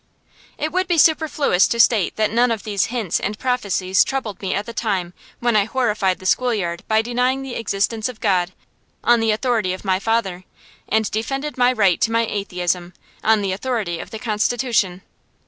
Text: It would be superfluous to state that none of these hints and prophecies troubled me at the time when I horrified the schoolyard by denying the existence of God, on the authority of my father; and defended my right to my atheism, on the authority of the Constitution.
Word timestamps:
It 0.57 0.71
would 0.71 0.87
be 0.87 0.97
superfluous 0.97 1.67
to 1.67 1.79
state 1.79 2.15
that 2.15 2.33
none 2.33 2.49
of 2.49 2.63
these 2.63 2.85
hints 2.85 3.19
and 3.19 3.37
prophecies 3.37 4.03
troubled 4.03 4.41
me 4.41 4.51
at 4.55 4.65
the 4.65 4.73
time 4.73 5.13
when 5.39 5.55
I 5.55 5.65
horrified 5.65 6.17
the 6.17 6.25
schoolyard 6.25 6.83
by 6.87 7.03
denying 7.03 7.43
the 7.43 7.53
existence 7.53 8.09
of 8.09 8.19
God, 8.19 8.51
on 9.03 9.19
the 9.19 9.29
authority 9.29 9.73
of 9.73 9.85
my 9.85 9.99
father; 9.99 10.43
and 10.89 11.11
defended 11.11 11.55
my 11.55 11.71
right 11.71 12.01
to 12.01 12.11
my 12.11 12.25
atheism, 12.25 12.95
on 13.23 13.43
the 13.43 13.51
authority 13.51 13.99
of 13.99 14.09
the 14.09 14.17
Constitution. 14.17 15.03